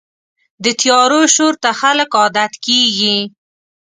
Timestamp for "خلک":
1.79-2.09